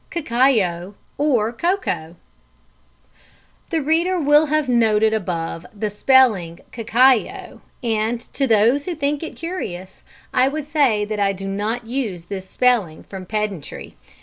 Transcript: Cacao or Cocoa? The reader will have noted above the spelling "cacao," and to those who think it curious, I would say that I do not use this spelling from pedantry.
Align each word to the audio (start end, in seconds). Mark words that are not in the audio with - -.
Cacao 0.09 0.95
or 1.19 1.53
Cocoa? 1.53 2.15
The 3.69 3.83
reader 3.83 4.19
will 4.19 4.47
have 4.47 4.67
noted 4.67 5.13
above 5.13 5.63
the 5.75 5.91
spelling 5.91 6.59
"cacao," 6.71 7.61
and 7.83 8.19
to 8.33 8.47
those 8.47 8.85
who 8.85 8.95
think 8.95 9.21
it 9.21 9.35
curious, 9.35 10.01
I 10.33 10.47
would 10.47 10.65
say 10.65 11.05
that 11.05 11.19
I 11.19 11.33
do 11.33 11.47
not 11.47 11.85
use 11.85 12.23
this 12.25 12.49
spelling 12.49 13.03
from 13.03 13.27
pedantry. 13.27 13.95